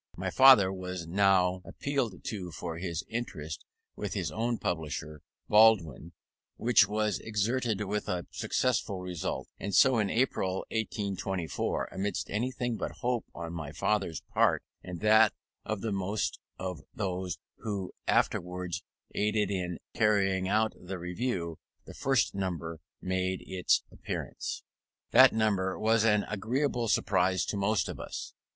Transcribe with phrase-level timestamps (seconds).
[0.17, 3.65] My father was now appealed to for his interest
[3.95, 6.13] with his own publisher, Baldwin,
[6.57, 9.47] which was exerted with a successful result.
[9.59, 15.33] And so in April, 1824, amidst anything but hope on my father's part, and that
[15.65, 18.81] of most of those who afterwards
[19.13, 24.63] aided in carrying on the Review, the first number made its appearance.
[25.11, 28.33] That number was an agreeable surprise to most of us.